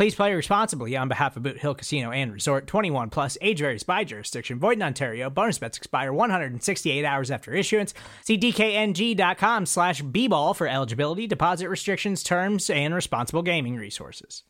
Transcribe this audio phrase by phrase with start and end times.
[0.00, 3.82] Please play responsibly on behalf of Boot Hill Casino and Resort 21 plus age varies
[3.82, 4.58] by jurisdiction.
[4.58, 5.28] Void in Ontario.
[5.28, 7.92] Bonus bets expire 168 hours after issuance.
[8.24, 14.42] See DKNG.com slash B ball for eligibility, deposit restrictions, terms, and responsible gaming resources.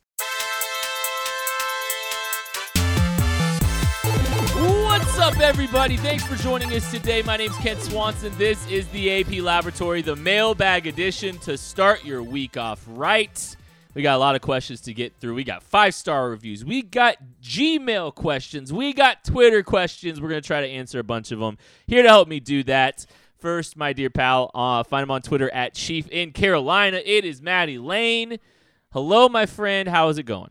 [4.54, 5.96] What's up, everybody?
[5.96, 7.22] Thanks for joining us today.
[7.22, 8.32] My name's Kent Swanson.
[8.38, 13.56] This is the AP Laboratory, the mailbag edition to start your week off right.
[13.94, 15.34] We got a lot of questions to get through.
[15.34, 16.64] We got five star reviews.
[16.64, 18.72] We got Gmail questions.
[18.72, 20.20] We got Twitter questions.
[20.20, 21.58] We're going to try to answer a bunch of them.
[21.86, 23.04] Here to help me do that.
[23.38, 27.00] First, my dear pal, uh, find him on Twitter at Chief in Carolina.
[27.04, 28.38] It is Maddie Lane.
[28.92, 29.88] Hello, my friend.
[29.88, 30.50] How is it going?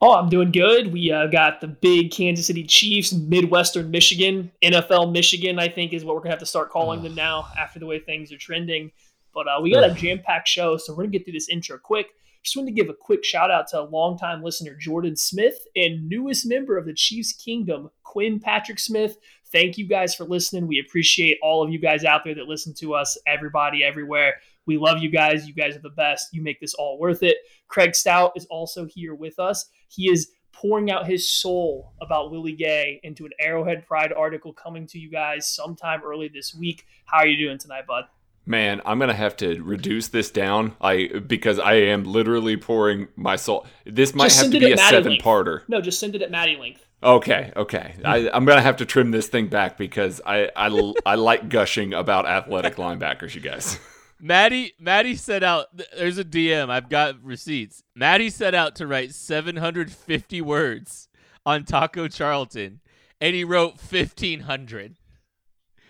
[0.00, 0.90] Oh, I'm doing good.
[0.92, 6.04] We uh, got the big Kansas City Chiefs, Midwestern Michigan, NFL Michigan, I think is
[6.04, 8.38] what we're going to have to start calling them now after the way things are
[8.38, 8.90] trending.
[9.34, 11.50] But uh, we got a jam packed show, so we're going to get through this
[11.50, 12.06] intro quick.
[12.42, 16.46] Just wanted to give a quick shout out to longtime listener Jordan Smith and newest
[16.46, 19.18] member of the Chiefs Kingdom, Quinn Patrick Smith.
[19.52, 20.66] Thank you guys for listening.
[20.66, 24.36] We appreciate all of you guys out there that listen to us, everybody, everywhere.
[24.64, 25.46] We love you guys.
[25.46, 26.28] You guys are the best.
[26.32, 27.38] You make this all worth it.
[27.68, 29.66] Craig Stout is also here with us.
[29.88, 34.86] He is pouring out his soul about Willie Gay into an Arrowhead Pride article coming
[34.88, 36.86] to you guys sometime early this week.
[37.04, 38.04] How are you doing tonight, bud?
[38.50, 40.74] Man, I'm gonna have to reduce this down.
[40.80, 43.64] I because I am literally pouring my soul.
[43.86, 45.24] This might Just have to be a Maddie seven length.
[45.24, 45.62] parter.
[45.68, 46.84] No, just send it at Maddie length.
[47.00, 47.94] Okay, okay.
[48.04, 51.94] I, I'm gonna have to trim this thing back because I I, I like gushing
[51.94, 53.36] about athletic linebackers.
[53.36, 53.78] You guys.
[54.18, 57.84] Maddie Maddie set out there's a DM, I've got receipts.
[57.94, 61.08] Maddie set out to write 750 words
[61.46, 62.80] on Taco Charlton
[63.20, 64.96] and he wrote 1500.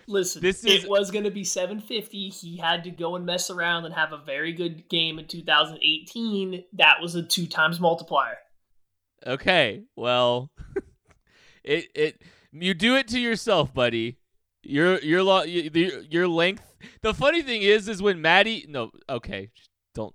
[0.06, 2.28] Listen, This is- it was going to be 750.
[2.28, 6.65] He had to go and mess around and have a very good game in 2018.
[6.75, 8.38] That was a two times multiplier.
[9.27, 9.83] Okay.
[9.97, 10.50] Well,
[11.65, 12.22] it it
[12.53, 14.19] you do it to yourself, buddy.
[14.62, 16.65] Your your lo- your your length.
[17.03, 19.50] The funny thing is is when Maddie no, okay,
[19.94, 20.15] don't.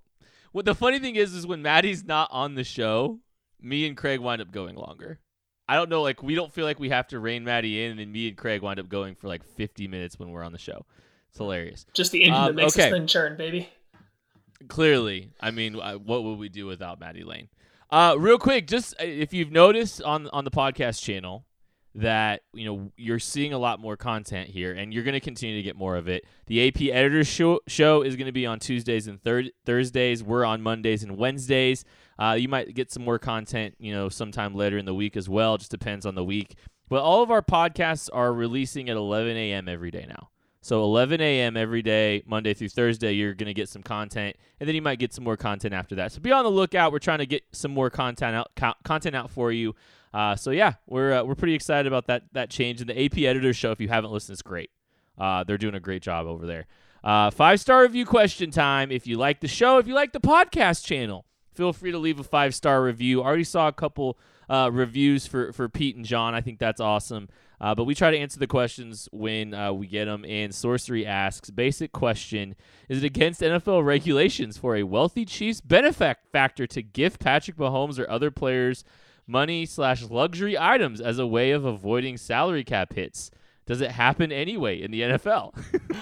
[0.52, 3.20] What the funny thing is is when Maddie's not on the show,
[3.60, 5.20] me and Craig wind up going longer.
[5.68, 8.00] I don't know, like we don't feel like we have to rein Maddie in, and
[8.00, 10.58] then me and Craig wind up going for like 50 minutes when we're on the
[10.58, 10.86] show.
[11.30, 11.86] It's hilarious.
[11.92, 12.90] Just the engine Um, that makes okay.
[12.90, 13.68] this thing churn, baby.
[14.68, 17.48] Clearly, I mean, what would we do without Maddie Lane?
[17.90, 21.45] Uh, real quick, just uh, if you've noticed on on the podcast channel
[21.96, 25.56] that you know you're seeing a lot more content here, and you're going to continue
[25.56, 26.24] to get more of it.
[26.46, 30.22] The AP Editors Show, show is going to be on Tuesdays and thir- Thursdays.
[30.22, 31.84] We're on Mondays and Wednesdays.
[32.18, 35.28] Uh, you might get some more content, you know, sometime later in the week as
[35.28, 35.58] well.
[35.58, 36.56] Just depends on the week.
[36.88, 39.68] But all of our podcasts are releasing at 11 a.m.
[39.68, 40.30] every day now.
[40.60, 41.56] So 11 a.m.
[41.56, 44.98] every day, Monday through Thursday, you're going to get some content, and then you might
[44.98, 46.10] get some more content after that.
[46.10, 46.90] So be on the lookout.
[46.90, 49.76] We're trying to get some more content out, co- content out for you.
[50.16, 52.80] Uh, so yeah, we're uh, we're pretty excited about that that change.
[52.80, 54.70] And the AP Editor Show, if you haven't listened, is great.
[55.18, 56.64] Uh, they're doing a great job over there.
[57.04, 58.90] Uh, five star review question time.
[58.90, 62.18] If you like the show, if you like the podcast channel, feel free to leave
[62.18, 63.22] a five star review.
[63.22, 64.18] Already saw a couple
[64.48, 66.34] uh, reviews for for Pete and John.
[66.34, 67.28] I think that's awesome.
[67.60, 70.24] Uh, but we try to answer the questions when we get them.
[70.26, 72.54] And Sorcery asks, basic question:
[72.88, 78.08] Is it against NFL regulations for a wealthy Chiefs benefactor to gift Patrick Mahomes or
[78.08, 78.82] other players
[79.26, 83.30] money slash luxury items as a way of avoiding salary cap hits?
[83.66, 85.52] Does it happen anyway in the NFL?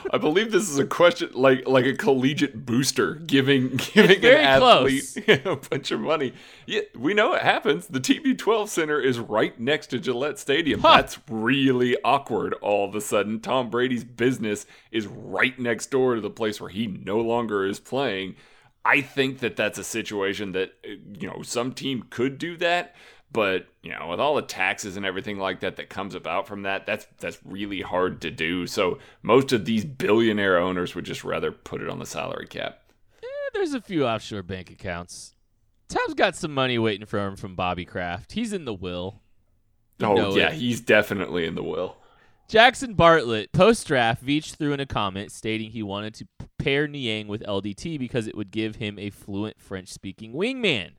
[0.13, 5.17] I believe this is a question like like a collegiate booster giving giving an athlete
[5.47, 6.35] a bunch of money.
[6.67, 7.87] Yeah, we know it happens.
[7.87, 10.81] The TB12 Center is right next to Gillette Stadium.
[10.81, 10.97] Huh.
[10.97, 12.53] That's really awkward.
[12.61, 16.71] All of a sudden, Tom Brady's business is right next door to the place where
[16.71, 18.37] he no longer is playing.
[18.85, 22.95] I think that that's a situation that uh, you know some team could do that,
[23.35, 26.63] But you know, with all the taxes and everything like that that comes about from
[26.63, 28.69] that, that's that's really hard to do.
[28.69, 32.79] So most of these billionaire owners would just rather put it on the salary cap.
[33.23, 35.35] Eh, there's a few offshore bank accounts.
[35.89, 38.33] Tom's got some money waiting for him from Bobby Kraft.
[38.33, 39.21] He's in the will.
[39.99, 40.55] You oh yeah, it.
[40.55, 41.97] he's definitely in the will.
[42.47, 46.27] Jackson Bartlett, post draft, Veach threw in a comment stating he wanted to
[46.61, 50.93] pair Niang with LDT because it would give him a fluent French speaking wingman.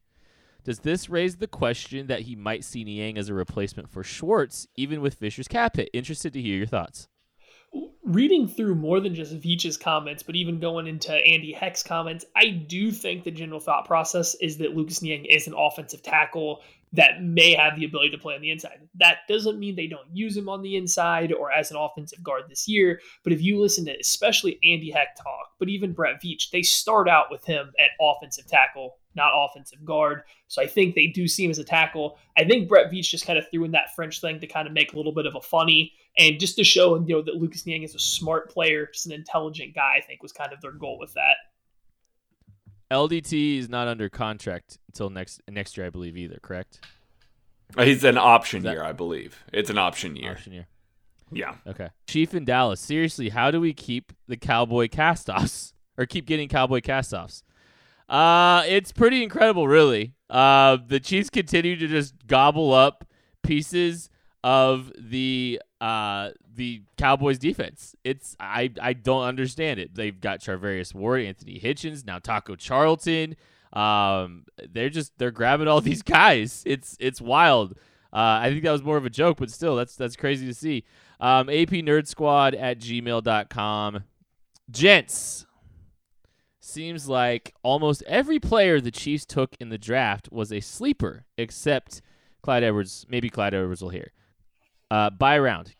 [0.65, 4.67] Does this raise the question that he might see Niang as a replacement for Schwartz,
[4.75, 5.91] even with Fisher's cap hit?
[5.93, 7.07] Interested to hear your thoughts.
[8.03, 12.49] reading through more than just Veach's comments, but even going into Andy Heck's comments, I
[12.49, 16.61] do think the general thought process is that Lucas Niang is an offensive tackle
[16.93, 18.87] that may have the ability to play on the inside.
[18.95, 22.43] That doesn't mean they don't use him on the inside or as an offensive guard
[22.47, 23.01] this year.
[23.23, 27.09] But if you listen to especially Andy Heck talk, but even Brett Veach, they start
[27.09, 30.23] out with him at offensive tackle, not offensive guard.
[30.47, 32.17] So I think they do see him as a tackle.
[32.37, 34.73] I think Brett Veach just kind of threw in that French thing to kind of
[34.73, 37.65] make a little bit of a funny and just to show you know that Lucas
[37.65, 39.95] Niang is a smart player, just an intelligent guy.
[39.97, 41.35] I think was kind of their goal with that.
[42.91, 46.39] LDT is not under contract until next next year, I believe, either.
[46.41, 46.79] Correct?
[47.77, 49.43] Uh, He's an option That- year, I believe.
[49.51, 50.31] It's an option year.
[50.33, 50.67] Option year.
[51.31, 51.55] Yeah.
[51.65, 51.89] Okay.
[52.07, 52.79] Chief in Dallas.
[52.79, 57.41] Seriously, how do we keep the cowboy castoffs or keep getting cowboy castoffs?
[58.07, 60.13] Uh, it's pretty incredible, really.
[60.29, 63.05] Uh, the Chiefs continue to just gobble up
[63.43, 64.09] pieces
[64.43, 67.95] of the uh the Cowboys defense.
[68.03, 69.95] It's I I don't understand it.
[69.95, 73.35] They've got Charvarius Ward, Anthony Hitchens, now Taco Charlton.
[73.73, 76.63] Um, they're just they're grabbing all these guys.
[76.65, 77.73] It's it's wild.
[78.13, 80.53] Uh, I think that was more of a joke, but still, that's that's crazy to
[80.53, 80.85] see.
[81.19, 84.03] Um, AP Nerd Squad at gmail.com.
[84.71, 85.45] Gents,
[86.65, 92.01] seems like almost every player the Chiefs took in the draft was a sleeper, except
[92.41, 93.05] Clyde Edwards.
[93.09, 94.09] Maybe Clyde Edwards Helaire.
[94.91, 95.75] Uh, by round,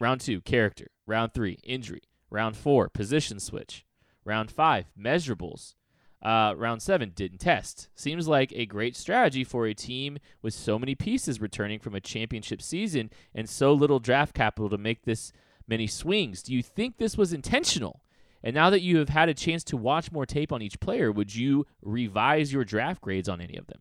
[0.00, 0.88] round two, character.
[1.06, 2.02] Round three, injury.
[2.30, 3.84] Round four, position switch.
[4.24, 5.74] Round five, measurables.
[6.22, 7.88] Uh, round seven, didn't test.
[7.94, 12.00] Seems like a great strategy for a team with so many pieces returning from a
[12.00, 15.32] championship season and so little draft capital to make this
[15.68, 16.42] many swings.
[16.42, 18.00] Do you think this was intentional?
[18.46, 21.10] And now that you have had a chance to watch more tape on each player,
[21.10, 23.80] would you revise your draft grades on any of them?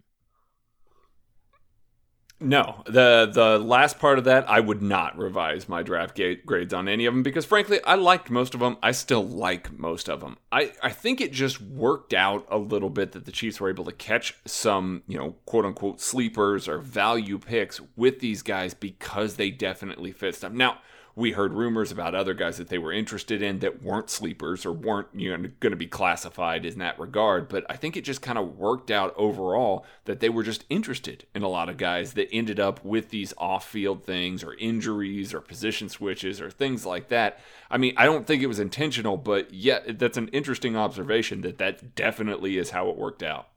[2.39, 6.73] No, the the last part of that, I would not revise my draft ga- grades
[6.73, 8.77] on any of them because, frankly, I liked most of them.
[8.81, 10.35] I still like most of them.
[10.51, 13.85] I, I think it just worked out a little bit that the Chiefs were able
[13.85, 19.35] to catch some, you know, quote unquote sleepers or value picks with these guys because
[19.35, 20.53] they definitely fit stuff.
[20.53, 20.79] Now,
[21.15, 24.71] we heard rumors about other guys that they were interested in that weren't sleepers or
[24.71, 28.21] weren't you know going to be classified in that regard but i think it just
[28.21, 32.13] kind of worked out overall that they were just interested in a lot of guys
[32.13, 37.07] that ended up with these off-field things or injuries or position switches or things like
[37.09, 37.39] that.
[37.69, 41.57] I mean i don't think it was intentional but yet that's an interesting observation that
[41.57, 43.47] that definitely is how it worked out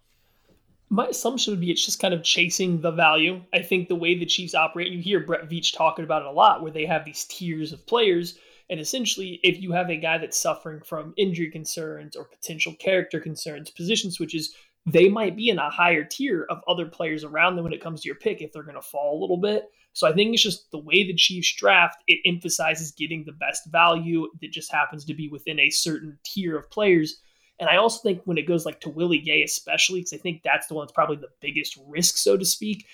[0.90, 3.42] my assumption would be it's just kind of chasing the value.
[3.52, 6.32] I think the way the Chiefs operate, you hear Brett Veach talking about it a
[6.32, 8.38] lot, where they have these tiers of players.
[8.70, 13.20] And essentially, if you have a guy that's suffering from injury concerns or potential character
[13.20, 14.54] concerns, position switches,
[14.86, 18.00] they might be in a higher tier of other players around them when it comes
[18.00, 19.64] to your pick if they're going to fall a little bit.
[19.92, 23.70] So I think it's just the way the Chiefs draft, it emphasizes getting the best
[23.70, 27.20] value that just happens to be within a certain tier of players.
[27.60, 30.42] And I also think when it goes like to Willie Gay, especially, because I think
[30.42, 32.86] that's the one that's probably the biggest risk, so to speak.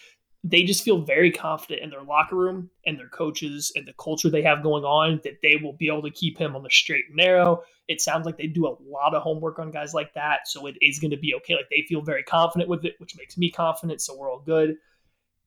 [0.47, 4.29] They just feel very confident in their locker room and their coaches and the culture
[4.29, 7.05] they have going on that they will be able to keep him on the straight
[7.09, 7.63] and narrow.
[7.89, 10.47] It sounds like they do a lot of homework on guys like that.
[10.47, 11.55] So it is going to be okay.
[11.55, 14.03] Like they feel very confident with it, which makes me confident.
[14.03, 14.77] So we're all good.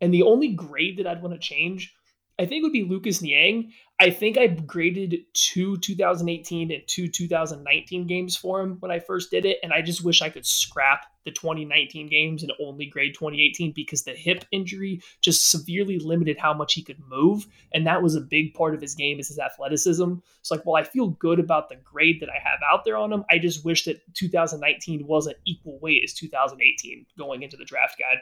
[0.02, 1.94] And the only grade that I'd want to change,
[2.40, 3.72] I think it would be Lucas Niang.
[4.00, 9.32] I think I graded two 2018 and two 2019 games for him when I first
[9.32, 13.16] did it, and I just wish I could scrap the 2019 games and only grade
[13.16, 18.04] 2018 because the hip injury just severely limited how much he could move, and that
[18.04, 20.14] was a big part of his game is his athleticism.
[20.44, 23.12] So like, while I feel good about the grade that I have out there on
[23.12, 27.98] him, I just wish that 2019 wasn't equal weight as 2018 going into the draft
[27.98, 28.20] guide.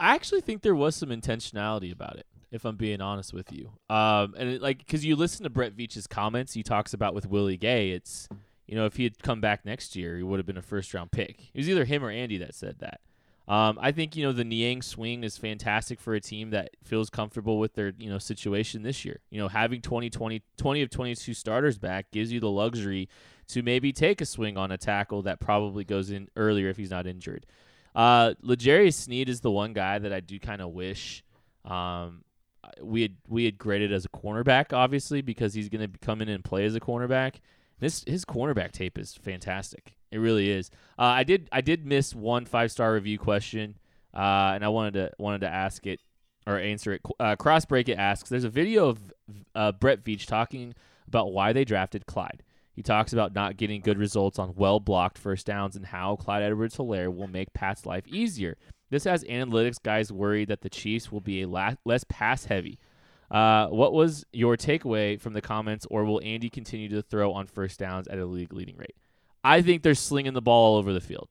[0.00, 3.72] I actually think there was some intentionality about it, if I'm being honest with you.
[3.88, 7.26] Um, and it, like, because you listen to Brett Veach's comments, he talks about with
[7.26, 8.28] Willie Gay, it's,
[8.66, 10.92] you know, if he had come back next year, he would have been a first
[10.94, 11.50] round pick.
[11.52, 13.00] It was either him or Andy that said that.
[13.48, 17.10] Um, I think, you know, the Niang swing is fantastic for a team that feels
[17.10, 19.20] comfortable with their, you know, situation this year.
[19.30, 23.08] You know, having 20, 20, 20 of 22 starters back gives you the luxury
[23.48, 26.90] to maybe take a swing on a tackle that probably goes in earlier if he's
[26.90, 27.46] not injured.
[27.94, 31.22] Uh, L'Jarius Sneed is the one guy that I do kind of wish
[31.64, 32.24] um,
[32.80, 36.28] we had we had graded as a cornerback, obviously, because he's going to come in
[36.28, 37.36] and play as a cornerback.
[37.78, 39.96] This his cornerback tape is fantastic.
[40.10, 40.70] It really is.
[40.98, 43.78] Uh, I did I did miss one five star review question,
[44.14, 46.00] uh, and I wanted to wanted to ask it
[46.46, 47.02] or answer it.
[47.20, 49.12] Uh, Crossbreak it asks: There's a video of
[49.54, 50.74] uh, Brett Veach talking
[51.06, 52.42] about why they drafted Clyde.
[52.72, 56.42] He talks about not getting good results on well blocked first downs and how Clyde
[56.42, 58.58] Edwards Helaire will make Pat's life easier.
[58.90, 62.78] This has analytics guys worried that the Chiefs will be a la- less pass heavy.
[63.30, 67.46] Uh, what was your takeaway from the comments, or will Andy continue to throw on
[67.46, 68.94] first downs at a league leading rate?
[69.42, 71.28] I think they're slinging the ball all over the field.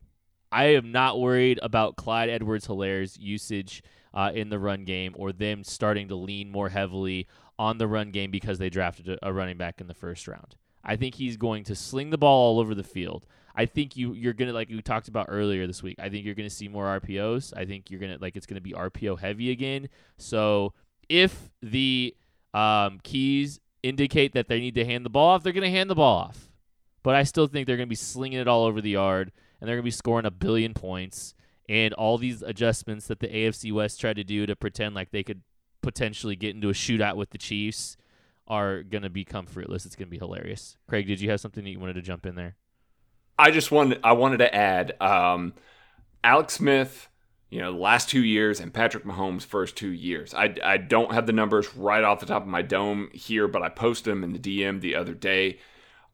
[0.52, 3.84] I am not worried about Clyde Edwards Helaire's usage
[4.14, 7.28] uh, in the run game or them starting to lean more heavily
[7.60, 10.56] on the run game because they drafted a running back in the first round.
[10.84, 13.26] I think he's going to sling the ball all over the field.
[13.56, 15.98] I think you you're gonna like we talked about earlier this week.
[16.00, 17.54] I think you're gonna see more RPOs.
[17.56, 19.90] I think you're gonna like it's gonna be RPO heavy again.
[20.18, 20.74] So
[21.08, 22.16] if the
[22.54, 25.96] um, keys indicate that they need to hand the ball off, they're gonna hand the
[25.96, 26.50] ball off.
[27.04, 29.76] But I still think they're gonna be slinging it all over the yard, and they're
[29.76, 31.34] gonna be scoring a billion points.
[31.68, 35.24] And all these adjustments that the AFC West tried to do to pretend like they
[35.24, 35.42] could
[35.82, 37.98] potentially get into a shootout with the Chiefs
[38.48, 39.86] are going to become fruitless.
[39.86, 40.78] It's going to be hilarious.
[40.88, 42.56] Craig, did you have something that you wanted to jump in there?
[43.38, 45.54] I just wanted I wanted to add um,
[46.24, 47.10] Alex Smith,
[47.50, 50.34] you know, the last two years and Patrick Mahomes' first two years.
[50.34, 53.62] I, I don't have the numbers right off the top of my dome here, but
[53.62, 55.60] I posted them in the DM the other day.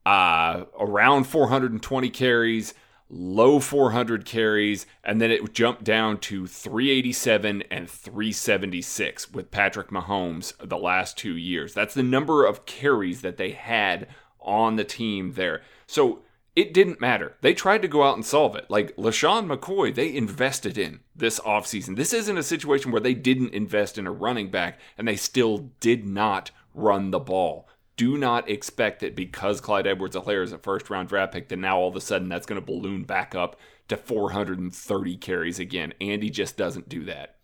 [0.06, 2.74] Uh, around 420 carries,
[3.08, 10.54] low 400 carries, and then it jumped down to 387 and 376 with Patrick Mahomes
[10.68, 11.74] the last two years.
[11.74, 14.08] That's the number of carries that they had
[14.40, 15.62] on the team there.
[15.86, 16.24] So
[16.56, 17.38] it didn't matter.
[17.42, 18.70] They tried to go out and solve it.
[18.70, 21.96] Like LeSean McCoy, they invested in this offseason.
[21.96, 25.70] This isn't a situation where they didn't invest in a running back and they still
[25.80, 27.70] did not run the ball.
[27.96, 31.58] Do not expect that because Clyde Edwards Helaire is a first round draft pick, that
[31.58, 35.94] now all of a sudden that's going to balloon back up to 430 carries again.
[36.02, 37.38] Andy just doesn't do that.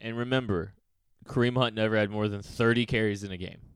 [0.00, 0.74] And remember,
[1.26, 3.67] Kareem Hunt never had more than 30 carries in a game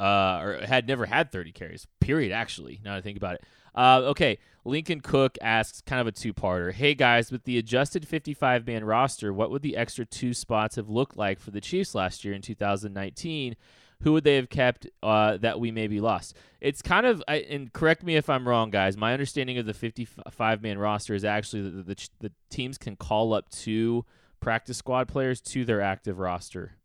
[0.00, 1.86] uh, or had never had 30 carries.
[2.00, 2.32] Period.
[2.32, 3.44] Actually, now I think about it.
[3.74, 6.72] Uh, okay, Lincoln Cook asks kind of a two-parter.
[6.72, 11.16] Hey guys, with the adjusted 55-man roster, what would the extra two spots have looked
[11.16, 13.56] like for the Chiefs last year in 2019?
[14.02, 16.36] Who would they have kept uh, that we maybe lost?
[16.60, 18.96] It's kind of, I, and correct me if I'm wrong, guys.
[18.96, 23.34] My understanding of the 55-man roster is actually that the, the, the teams can call
[23.34, 24.04] up two
[24.40, 26.76] practice squad players to their active roster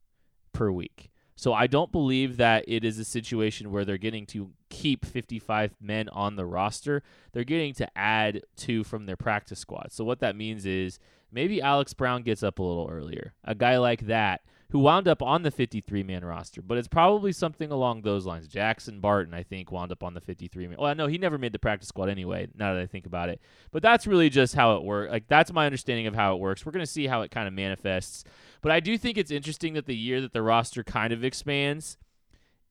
[0.54, 1.12] per week.
[1.40, 5.74] So I don't believe that it is a situation where they're getting to keep 55
[5.80, 7.02] men on the roster.
[7.32, 9.94] They're getting to add two from their practice squad.
[9.94, 11.00] So what that means is
[11.32, 13.36] maybe Alex Brown gets up a little earlier.
[13.46, 14.42] A guy like that
[14.72, 18.48] who wound up on the 53 man roster, but it's probably something along those lines.
[18.48, 20.78] Jackson Barton, I think, wound up on the 53 man.
[20.80, 23.42] Well, no, he never made the practice squad anyway, now that I think about it.
[23.72, 25.12] But that's really just how it works.
[25.12, 26.66] Like, that's my understanding of how it works.
[26.66, 28.24] We're going to see how it kind of manifests.
[28.62, 31.98] But I do think it's interesting that the year that the roster kind of expands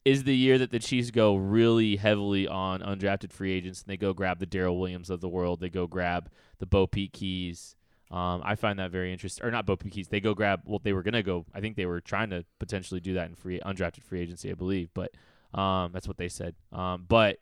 [0.04, 3.96] is the year that the Chiefs go really heavily on undrafted free agents and they
[3.96, 5.60] go grab the Darryl Williams of the world.
[5.60, 7.74] They go grab the Bo Pete Keyes.
[8.10, 9.46] Um, I find that very interesting.
[9.46, 10.08] Or not Bo Keyes.
[10.08, 10.62] They go grab.
[10.64, 11.44] Well, they were gonna go.
[11.54, 14.54] I think they were trying to potentially do that in free undrafted free agency, I
[14.54, 14.90] believe.
[14.94, 15.12] But
[15.58, 16.54] um, that's what they said.
[16.72, 17.38] Um, but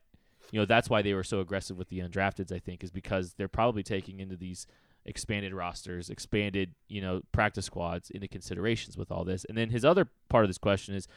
[0.50, 2.52] you know that's why they were so aggressive with the undrafteds.
[2.52, 4.66] I think is because they're probably taking into these
[5.04, 9.44] expanded rosters, expanded you know practice squads into considerations with all this.
[9.44, 11.08] And then his other part of this question is.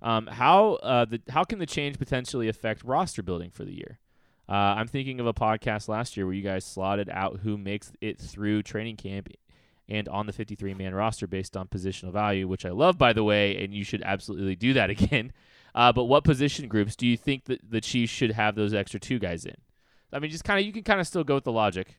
[0.00, 3.98] Um, how uh, the how can the change potentially affect roster building for the year?
[4.48, 7.92] Uh, I'm thinking of a podcast last year where you guys slotted out who makes
[8.00, 9.28] it through training camp
[9.88, 13.24] and on the 53 man roster based on positional value, which I love, by the
[13.24, 15.32] way, and you should absolutely do that again.
[15.74, 18.98] Uh, but what position groups do you think that the Chiefs should have those extra
[18.98, 19.56] two guys in?
[20.12, 21.96] I mean, just kind of you can kind of still go with the logic.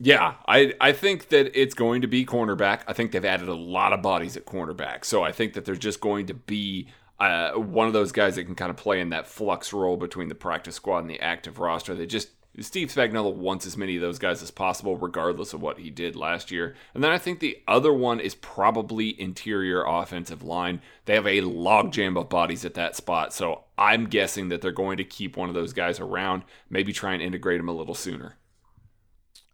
[0.00, 2.80] Yeah, I, I think that it's going to be cornerback.
[2.88, 5.04] I think they've added a lot of bodies at cornerback.
[5.04, 6.88] So I think that there's just going to be
[7.20, 10.28] uh, one of those guys that can kind of play in that flux role between
[10.28, 11.94] the practice squad and the active roster.
[11.94, 12.28] They just
[12.60, 16.14] Steve Spagnuolo wants as many of those guys as possible, regardless of what he did
[16.14, 16.76] last year.
[16.94, 20.80] And then I think the other one is probably interior offensive line.
[21.04, 24.98] They have a logjam of bodies at that spot, so I'm guessing that they're going
[24.98, 28.36] to keep one of those guys around, maybe try and integrate him a little sooner.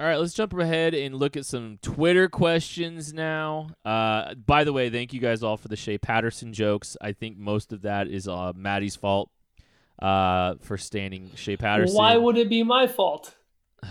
[0.00, 3.68] All right, let's jump ahead and look at some Twitter questions now.
[3.84, 6.96] Uh, by the way, thank you guys all for the Shea Patterson jokes.
[7.02, 9.28] I think most of that is uh, Maddie's fault
[10.00, 11.94] uh, for standing Shea Patterson.
[11.94, 13.34] Why would it be my fault?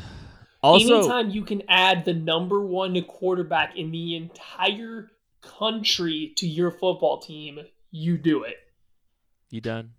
[0.61, 5.09] Also, anytime you can add the number one quarterback in the entire
[5.41, 7.59] country to your football team,
[7.91, 8.57] you do it.
[9.49, 9.91] you done?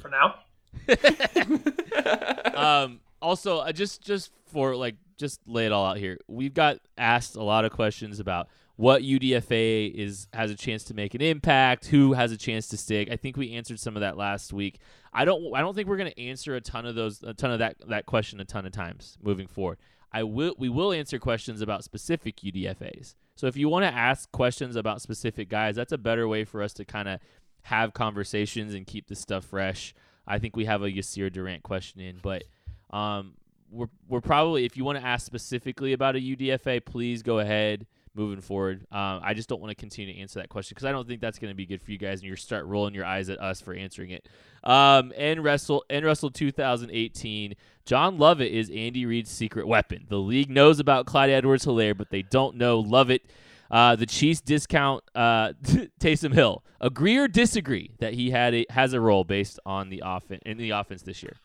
[0.00, 0.40] For now,
[2.82, 6.18] um, also, uh, just just for like just lay it all out here.
[6.28, 10.94] We've got asked a lot of questions about what UDFA is has a chance to
[10.94, 13.10] make an impact, who has a chance to stick.
[13.10, 14.80] I think we answered some of that last week.
[15.12, 17.50] I don't I don't think we're going to answer a ton of those a ton
[17.50, 19.78] of that that question a ton of times moving forward.
[20.12, 23.14] I will we will answer questions about specific UDFAs.
[23.36, 26.62] So if you want to ask questions about specific guys, that's a better way for
[26.62, 27.20] us to kind of
[27.62, 29.94] have conversations and keep this stuff fresh.
[30.26, 32.44] I think we have a Yasir Durant question in, but
[32.92, 33.34] um,
[33.70, 37.86] we're we're probably if you want to ask specifically about a UDFA, please go ahead
[38.14, 38.86] moving forward.
[38.90, 41.20] Um, I just don't want to continue to answer that question because I don't think
[41.20, 43.40] that's going to be good for you guys, and you start rolling your eyes at
[43.40, 44.28] us for answering it.
[44.64, 47.54] Um, and Wrestle and Wrestle 2018,
[47.86, 50.06] John Lovett is Andy Reid's secret weapon.
[50.08, 53.22] The league knows about Clyde Edwards-Helaire, but they don't know Lovett.
[53.70, 55.52] Uh, the Chiefs discount uh,
[56.00, 56.64] Taysom Hill.
[56.80, 60.56] Agree or disagree that he had a, has a role based on the offense in
[60.56, 61.36] the offense this year?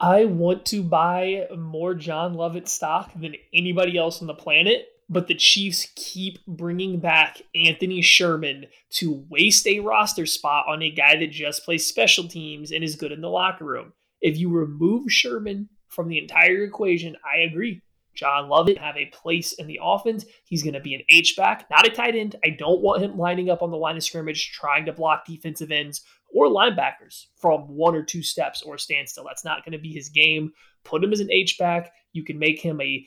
[0.00, 5.28] I want to buy more John Lovett stock than anybody else on the planet, but
[5.28, 11.16] the Chiefs keep bringing back Anthony Sherman to waste a roster spot on a guy
[11.16, 13.92] that just plays special teams and is good in the locker room.
[14.20, 17.80] If you remove Sherman from the entire equation, I agree.
[18.14, 20.24] John Lovett have a place in the offense.
[20.44, 22.36] He's going to be an H back, not a tight end.
[22.44, 25.72] I don't want him lining up on the line of scrimmage trying to block defensive
[25.72, 26.02] ends
[26.34, 29.24] or linebackers from one or two steps or a standstill.
[29.24, 30.52] That's not going to be his game.
[30.82, 31.92] Put him as an H back.
[32.12, 33.06] You can make him a,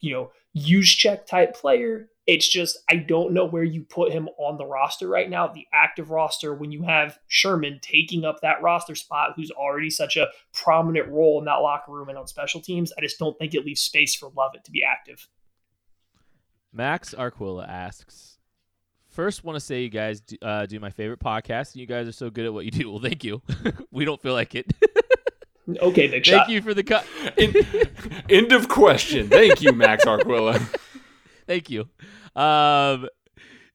[0.00, 2.10] you know, use check type player.
[2.26, 5.66] It's just I don't know where you put him on the roster right now, the
[5.72, 10.28] active roster, when you have Sherman taking up that roster spot, who's already such a
[10.52, 12.92] prominent role in that locker room and on special teams.
[12.96, 15.28] I just don't think it leaves space for Lovett to be active.
[16.72, 18.33] Max Arquilla asks,
[19.14, 21.72] First, want to say you guys do, uh, do my favorite podcast.
[21.72, 22.90] and You guys are so good at what you do.
[22.94, 23.42] Well, thank you.
[23.92, 24.72] we don't feel like it.
[25.68, 26.48] okay, big thank shot.
[26.48, 27.06] you for the cut.
[28.28, 29.28] End of question.
[29.28, 30.60] Thank you, Max Arquilla.
[31.46, 31.88] Thank you.
[32.34, 33.08] Um,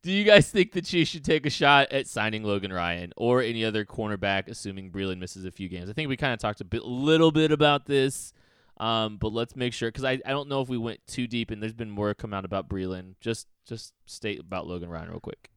[0.03, 3.41] do you guys think the Chiefs should take a shot at signing Logan Ryan or
[3.41, 5.89] any other cornerback, assuming Breeland misses a few games?
[5.89, 8.33] I think we kind of talked a bit, little bit about this,
[8.79, 11.51] um, but let's make sure because I, I don't know if we went too deep,
[11.51, 13.15] and there's been more come out about Breeland.
[13.19, 15.49] Just just state about Logan Ryan real quick.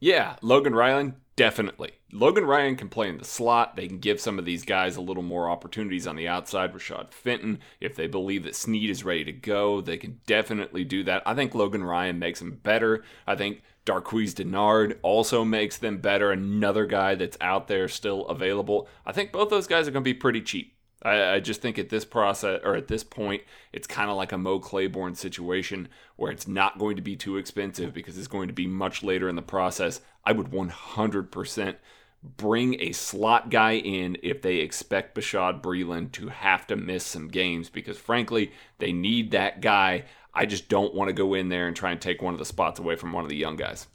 [0.00, 1.90] Yeah, Logan Ryan, definitely.
[2.12, 3.74] Logan Ryan can play in the slot.
[3.74, 6.72] They can give some of these guys a little more opportunities on the outside.
[6.72, 11.02] Rashad Fenton, if they believe that Sneed is ready to go, they can definitely do
[11.04, 11.24] that.
[11.26, 13.02] I think Logan Ryan makes them better.
[13.26, 16.30] I think Darqueze Dennard also makes them better.
[16.30, 18.86] Another guy that's out there still available.
[19.04, 20.77] I think both those guys are going to be pretty cheap.
[21.02, 24.32] I, I just think at this process or at this point, it's kind of like
[24.32, 28.48] a Mo Claiborne situation where it's not going to be too expensive because it's going
[28.48, 30.00] to be much later in the process.
[30.24, 31.76] I would 100%
[32.22, 37.28] bring a slot guy in if they expect Bashaud Breeland to have to miss some
[37.28, 40.04] games because frankly, they need that guy.
[40.34, 42.44] I just don't want to go in there and try and take one of the
[42.44, 43.86] spots away from one of the young guys.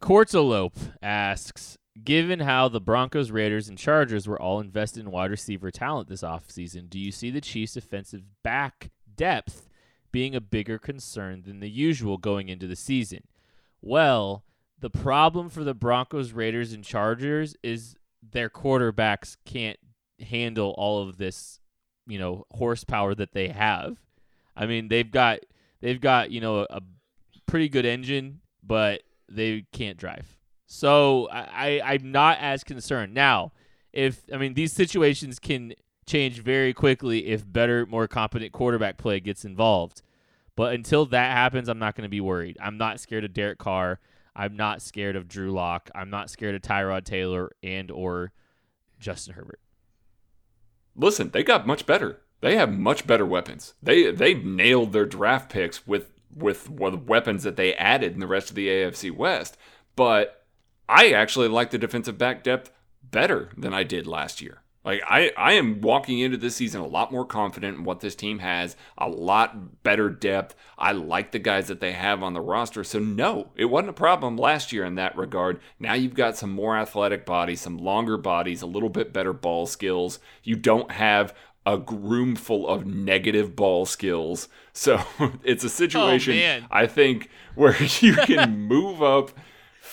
[0.00, 5.70] Quartzalope asks, given how the Broncos, Raiders, and Chargers were all invested in wide receiver
[5.70, 9.68] talent this offseason, do you see the Chiefs' offensive back depth
[10.12, 13.24] being a bigger concern than the usual going into the season?
[13.80, 14.44] Well,
[14.78, 19.78] the problem for the Broncos, Raiders, and Chargers is their quarterbacks can't
[20.20, 21.60] handle all of this,
[22.06, 23.98] you know, horsepower that they have.
[24.56, 25.40] I mean, they've got
[25.80, 26.80] they've got, you know, a
[27.46, 30.35] pretty good engine, but they can't drive.
[30.66, 33.52] So I, I I'm not as concerned now.
[33.92, 35.74] If I mean these situations can
[36.06, 40.02] change very quickly if better, more competent quarterback play gets involved.
[40.56, 42.56] But until that happens, I'm not going to be worried.
[42.60, 44.00] I'm not scared of Derek Carr.
[44.34, 45.90] I'm not scared of Drew Lock.
[45.94, 48.32] I'm not scared of Tyrod Taylor and or
[48.98, 49.60] Justin Herbert.
[50.94, 52.22] Listen, they got much better.
[52.40, 53.74] They have much better weapons.
[53.82, 58.50] They they nailed their draft picks with with weapons that they added in the rest
[58.50, 59.56] of the AFC West.
[59.94, 60.35] But
[60.88, 62.70] I actually like the defensive back depth
[63.02, 64.62] better than I did last year.
[64.86, 68.14] Like I, I am walking into this season a lot more confident in what this
[68.14, 70.54] team has, a lot better depth.
[70.78, 72.84] I like the guys that they have on the roster.
[72.84, 75.60] So no, it wasn't a problem last year in that regard.
[75.80, 79.66] Now you've got some more athletic bodies, some longer bodies, a little bit better ball
[79.66, 80.20] skills.
[80.44, 81.34] You don't have
[81.66, 84.48] a room full of negative ball skills.
[84.72, 85.00] So
[85.42, 89.32] it's a situation oh, I think where you can move up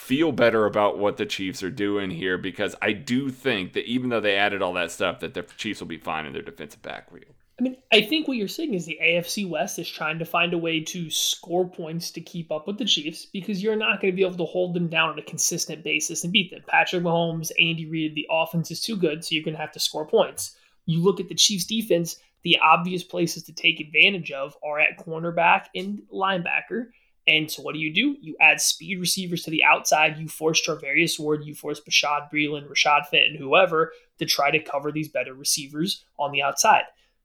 [0.04, 4.10] feel better about what the Chiefs are doing here because I do think that even
[4.10, 6.82] though they added all that stuff, that the Chiefs will be fine in their defensive
[6.82, 7.34] backfield.
[7.58, 10.54] I mean, I think what you're saying is the AFC West is trying to find
[10.54, 14.12] a way to score points to keep up with the Chiefs because you're not going
[14.12, 16.64] to be able to hold them down on a consistent basis and beat them.
[16.68, 19.80] Patrick Mahomes, Andy Reid, the offense is too good, so you're going to have to
[19.80, 20.58] score points.
[20.86, 24.98] You look at the Chiefs defense, the obvious places to take advantage of are at
[24.98, 26.88] cornerback and linebacker.
[27.28, 28.18] And so what do you do?
[28.22, 30.18] You add speed receivers to the outside.
[30.18, 34.92] You force Charvarius Ward, you force Bashaud Breeland, Rashad Fenton, whoever, to try to cover
[34.92, 36.84] these better receivers on the outside.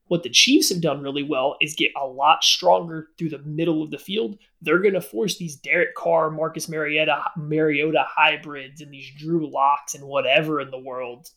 [0.08, 3.82] What the Chiefs have done really well is get a lot stronger through the middle
[3.82, 4.38] of the field.
[4.62, 9.94] They're going to force these Derek Carr, Marcus Mariota, Mariota hybrids and these Drew Locks
[9.94, 11.28] and whatever in the world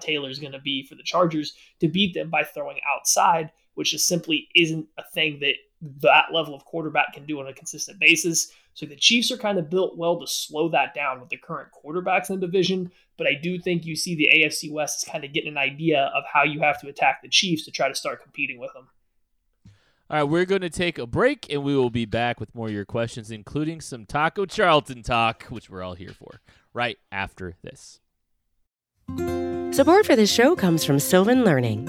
[0.00, 3.90] Taylor is going to be for the Chargers to beat them by throwing outside, which
[3.90, 5.56] just simply isn't a thing that
[6.00, 8.52] that level of quarterback can do on a consistent basis.
[8.74, 11.68] So the Chiefs are kind of built well to slow that down with the current
[11.72, 12.90] quarterbacks in the division.
[13.16, 16.10] But I do think you see the AFC West is kind of getting an idea
[16.14, 18.88] of how you have to attack the Chiefs to try to start competing with them.
[20.10, 22.66] All right, we're going to take a break and we will be back with more
[22.66, 26.40] of your questions, including some Taco Charlton talk, which we're all here for,
[26.72, 28.00] right after this.
[29.08, 31.88] Support for this show comes from Sylvan Learning.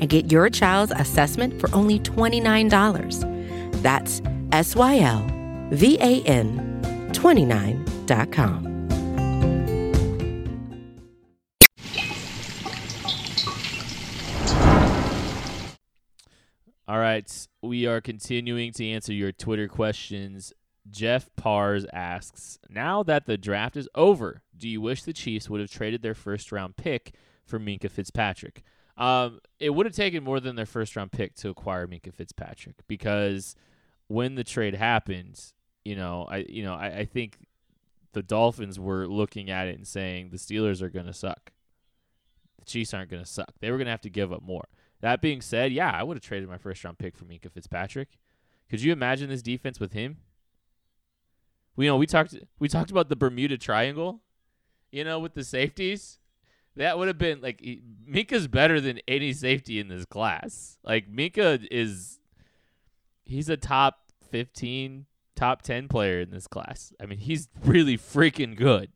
[0.00, 3.82] and get your child's assessment for only $29.
[3.82, 5.26] That's S Y L
[5.70, 6.80] V A N
[7.12, 8.68] 29.com.
[16.86, 20.54] All right, we are continuing to answer your Twitter questions.
[20.90, 25.60] Jeff Pars asks, "Now that the draft is over, do you wish the Chiefs would
[25.60, 28.62] have traded their first round pick for Minkah Fitzpatrick?"
[28.98, 32.76] Um, it would have taken more than their first round pick to acquire Minkah Fitzpatrick
[32.88, 33.54] because
[34.08, 35.40] when the trade happened,
[35.84, 37.38] you know, I you know, I, I think
[38.12, 41.52] the Dolphins were looking at it and saying the Steelers are gonna suck.
[42.58, 43.52] The Chiefs aren't gonna suck.
[43.60, 44.64] They were gonna have to give up more.
[45.00, 48.18] That being said, yeah, I would have traded my first round pick for Minkah Fitzpatrick.
[48.68, 50.18] Could you imagine this defense with him?
[51.76, 54.22] We you know we talked we talked about the Bermuda Triangle,
[54.90, 56.17] you know, with the safeties.
[56.78, 57.60] That would have been like
[58.08, 60.78] Minkah's better than any safety in this class.
[60.84, 62.20] Like Minkah is,
[63.24, 63.98] he's a top
[64.30, 66.92] fifteen, top ten player in this class.
[67.00, 68.90] I mean, he's really freaking good.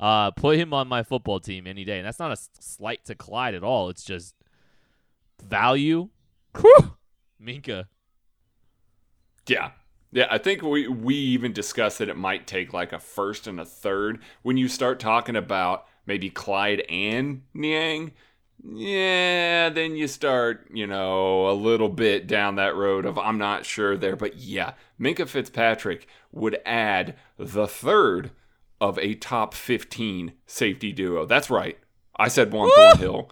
[0.00, 3.14] Uh, put him on my football team any day, and that's not a slight to
[3.14, 3.88] Clyde at all.
[3.88, 4.34] It's just
[5.44, 6.08] value,
[6.58, 6.96] Whew.
[7.42, 7.86] Minkah.
[9.46, 9.72] Yeah.
[10.10, 13.60] Yeah, I think we we even discussed that it might take like a first and
[13.60, 18.12] a third when you start talking about maybe Clyde and Niang.
[18.64, 23.64] Yeah, then you start, you know, a little bit down that road of I'm not
[23.64, 28.32] sure there, but yeah, Minkah Fitzpatrick would add the third
[28.80, 31.24] of a top 15 safety duo.
[31.24, 31.78] That's right.
[32.16, 33.30] I said Juan Thornhill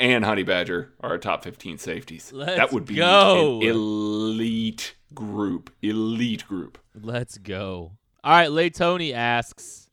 [0.00, 2.32] and Honey Badger are our top 15 safeties.
[2.32, 3.60] Let's that would be go.
[3.60, 5.70] an elite group.
[5.80, 6.78] Elite group.
[6.92, 7.92] Let's go.
[8.24, 9.85] All right, Lay Tony asks,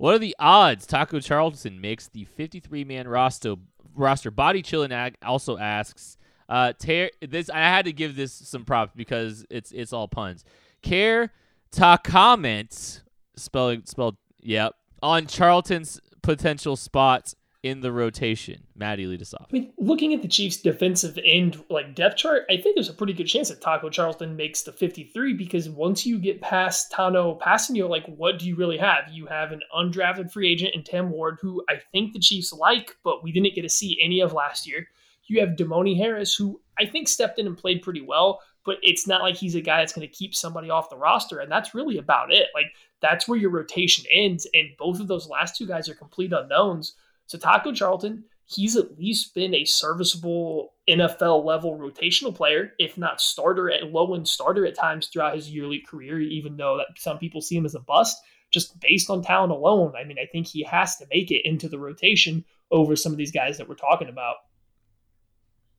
[0.00, 3.56] "What are the odds Taco Charlton makes the 53-man roster?"
[3.94, 4.30] Roster.
[4.30, 6.16] Body chilling ag- also asks,
[6.48, 10.44] uh, Ter- this I had to give this some props because it's it's all puns.
[10.80, 11.32] Care
[11.72, 13.02] to comment
[13.36, 18.66] spelling spelled yep on Charlton's potential spots in the rotation.
[18.74, 19.48] Maddie, lead us off.
[19.50, 22.94] I mean, looking at the Chiefs' defensive end like depth chart, I think there's a
[22.94, 27.38] pretty good chance that Taco Charlton makes the 53 because once you get past Tanoh
[27.38, 29.10] Kpassagnon, like what do you really have?
[29.12, 32.96] You have an undrafted free agent in Tim Ward, who I think the Chiefs like,
[33.04, 34.88] but we didn't get to see any of last year.
[35.26, 39.06] You have Demone Harris, who I think stepped in and played pretty well, but it's
[39.06, 41.74] not like he's a guy that's going to keep somebody off the roster, and that's
[41.74, 42.48] really about it.
[42.54, 46.32] Like that's where your rotation ends, and both of those last two guys are complete
[46.32, 46.94] unknowns.
[47.30, 53.20] So Taco Charlton, he's at least been a serviceable NFL level rotational player, if not
[53.20, 57.18] starter at low end starter at times throughout his yearly career, even though that some
[57.18, 58.20] people see him as a bust.
[58.50, 61.68] Just based on talent alone, I mean, I think he has to make it into
[61.68, 64.34] the rotation over some of these guys that we're talking about.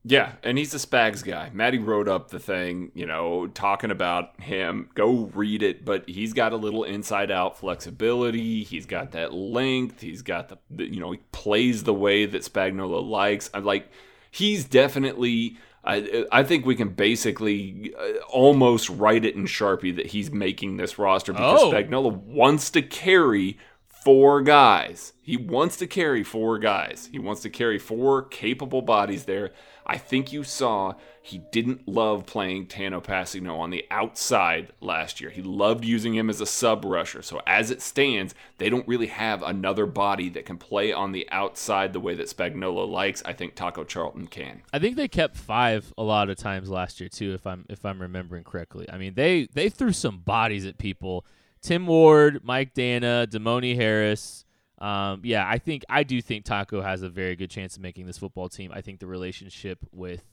[0.03, 1.51] Yeah, and he's a Spags guy.
[1.53, 4.89] Maddie wrote up the thing, you know, talking about him.
[4.95, 8.63] Go read it, but he's got a little inside out flexibility.
[8.63, 10.01] He's got that length.
[10.01, 13.51] He's got the, the you know, he plays the way that Spagnuolo likes.
[13.53, 13.89] I'm like,
[14.31, 15.57] he's definitely.
[15.83, 20.77] I, I think we can basically uh, almost write it in Sharpie that he's making
[20.77, 21.71] this roster because oh.
[21.71, 23.57] Spagnuolo wants to carry
[24.03, 25.13] four guys.
[25.21, 27.09] He wants to carry four guys.
[27.11, 29.51] He wants to carry four capable bodies there.
[29.85, 35.29] I think you saw he didn't love playing Tanoh Kpassagnon on the outside last year.
[35.29, 37.21] He loved using him as a sub rusher.
[37.21, 41.27] So as it stands, they don't really have another body that can play on the
[41.31, 43.21] outside the way that Spagnuolo likes.
[43.25, 44.61] I think Taco Charlton can.
[44.73, 47.85] I think they kept five a lot of times last year too, if I'm if
[47.85, 48.87] I'm remembering correctly.
[48.91, 51.25] I mean they they threw some bodies at people
[51.61, 54.45] Tim Ward, Mike Danna, Demone Harris.
[54.81, 58.07] Um, yeah, I think I do think Taco has a very good chance of making
[58.07, 58.71] this football team.
[58.73, 60.23] I think the relationship with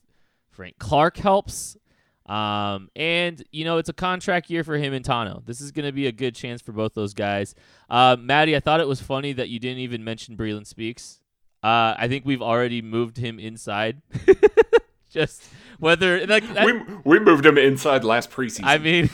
[0.50, 1.76] Frank Clark helps.
[2.24, 5.44] Um, and you know, it's a contract year for him and Tanoh.
[5.44, 7.54] This is going to be a good chance for both those guys.
[7.90, 11.20] Uh, Maddie, I thought it was funny that you didn't even mention Breeland Speaks.
[11.62, 14.00] Uh, I think we've already moved him inside.
[15.10, 15.44] Just
[15.78, 18.64] whether like that, we we moved him inside last preseason.
[18.64, 19.10] I mean,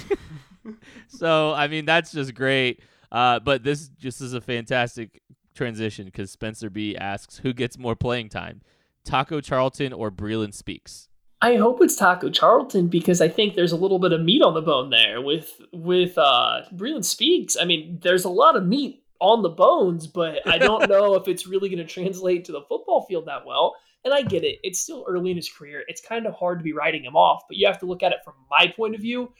[1.08, 2.80] so I mean that's just great.
[3.14, 5.22] Uh, but this just is a fantastic
[5.54, 8.60] transition because Spencer B asks who gets more playing time,
[9.04, 11.08] Taco Charlton or Breeland Speaks.
[11.40, 14.54] I hope it's Taco Charlton because I think there's a little bit of meat on
[14.54, 17.56] the bone there with with uh, Breeland Speaks.
[17.56, 21.28] I mean, there's a lot of meat on the bones, but I don't know if
[21.28, 23.76] it's really going to translate to the football field that well.
[24.04, 25.84] And I get it; it's still early in his career.
[25.86, 28.10] It's kind of hard to be writing him off, but you have to look at
[28.10, 29.30] it from my point of view.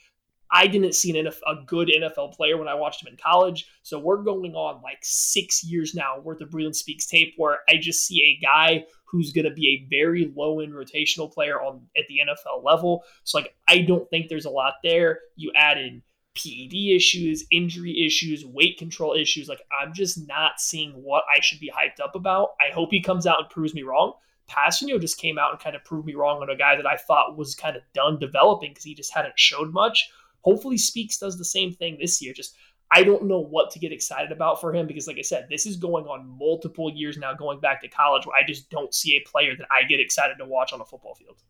[0.55, 3.67] I didn't see an a good NFL player when I watched him in college.
[3.83, 7.77] So we're going on like six years now worth of Breeland Speaks tape where I
[7.77, 11.83] just see a guy who's going to be a very low end rotational player on
[11.97, 13.03] at the NFL level.
[13.25, 15.19] So like I don't think there's a lot there.
[15.35, 16.03] You add in
[16.37, 19.49] PED issues, injury issues, weight control issues.
[19.49, 22.51] Like I'm just not seeing what I should be hyped up about.
[22.61, 24.13] I hope he comes out and proves me wrong.
[24.49, 26.97] Kpassagnon just came out and kind of proved me wrong on a guy that I
[26.97, 30.11] thought was kind of done developing because he just hadn't showed much.
[30.45, 32.33] Hopefully, Speaks does the same thing this year.
[32.33, 32.57] Just
[32.91, 35.67] I don't know what to get excited about for him because, like I said, this
[35.67, 39.17] is going on multiple years now, going back to college, where I just don't see
[39.17, 41.43] a player that I get excited to watch on a football field.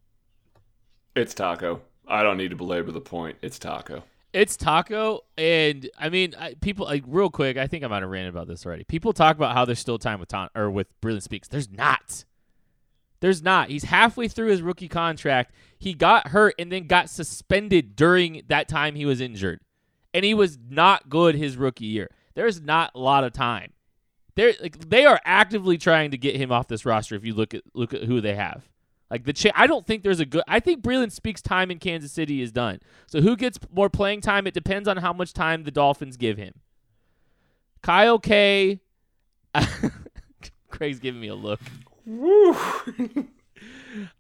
[1.17, 1.83] It's Taco.
[2.07, 3.37] I don't need to belabor the point.
[3.43, 4.05] It's Taco.
[4.33, 7.57] It's Taco, and I mean, I, people like real quick.
[7.57, 8.85] I think I might have ranted about this already.
[8.85, 11.47] People talk about how there's still time with Ton or with Breeland Speaks.
[11.47, 12.25] There's not.
[13.25, 13.71] There's not.
[13.71, 15.55] He's halfway through his rookie contract.
[15.79, 19.61] He got hurt and then got suspended during that time he was injured.
[20.13, 22.11] And he was not good his rookie year.
[22.35, 23.73] There's not a lot of time.
[24.35, 27.55] They're like they are actively trying to get him off this roster if you look
[27.55, 28.69] at look at who they have.
[29.11, 31.79] Like the cha- I don't think there's a good I think Breeland Speaks time in
[31.79, 32.81] Kansas City is done.
[33.07, 34.47] So who gets more playing time?
[34.47, 36.61] It depends on how much time the Dolphins give him.
[37.83, 38.81] Kyle K
[40.69, 41.61] Craig's giving me a look.
[42.07, 42.53] Woo!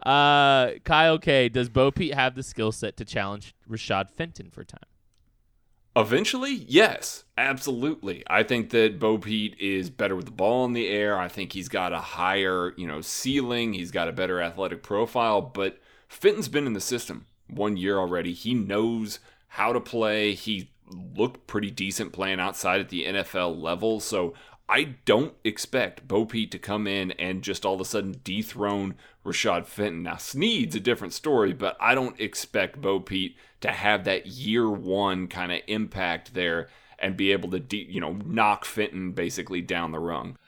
[0.02, 1.48] uh, Kyle K.
[1.48, 4.80] Does Bo Pete have the skill set to challenge Rashad Fenton for time?
[5.96, 8.24] Eventually, yes, absolutely.
[8.26, 11.16] I think that Bo Pete is better with the ball in the air.
[11.18, 13.74] I think he's got a higher, you know, ceiling.
[13.74, 15.40] He's got a better athletic profile.
[15.40, 18.32] But Fenton's been in the system one year already.
[18.32, 20.34] He knows how to play.
[20.34, 24.00] He looked pretty decent playing outside at the NFL level.
[24.00, 24.34] So
[24.68, 28.94] I don't expect Bo Pete to come in and just all of a sudden dethrone
[29.24, 30.02] Rashad Fenton.
[30.02, 34.70] Now, Sneed's a different story, but I don't expect Bo Pete to have that year
[34.70, 39.60] one kind of impact there and be able to, de- you know, knock Fenton basically
[39.60, 40.38] down the rung.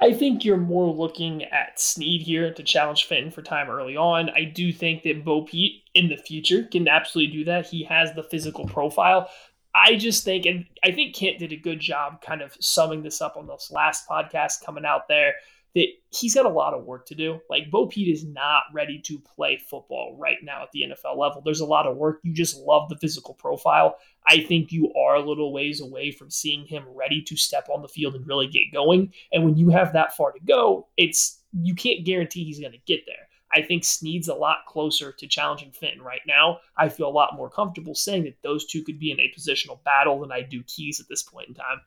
[0.00, 4.30] I think you're more looking at Sneed here to challenge Fenton for time early on.
[4.30, 7.66] I do think that Bo Pete in the future can absolutely do that.
[7.66, 9.28] He has the physical profile.
[9.76, 13.20] I just think, and I think Kent did a good job kind of summing this
[13.20, 15.34] up on this last podcast coming out there,
[15.74, 17.38] that he's got a lot of work to do.
[17.50, 21.42] Like Bo Pete is not ready to play football right now at the NFL level.
[21.44, 22.20] There's a lot of work.
[22.22, 23.98] You just love the physical profile.
[24.26, 27.82] I think you are a little ways away from seeing him ready to step on
[27.82, 29.12] the field and really get going.
[29.30, 32.78] And when you have that far to go, it's you can't guarantee he's going to
[32.86, 33.25] get there.
[33.56, 36.58] I think Sneed's a lot closer to challenging Fenton right now.
[36.76, 39.82] I feel a lot more comfortable saying that those two could be in a positional
[39.82, 41.80] battle than I do Keyes at this point in time.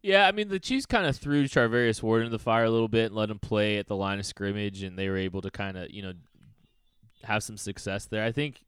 [0.00, 2.86] Yeah, I mean the Chiefs kind of threw Charvarius Ward into the fire a little
[2.86, 5.50] bit and let him play at the line of scrimmage, and they were able to
[5.50, 6.12] kind of you know
[7.24, 8.24] have some success there.
[8.24, 8.62] I think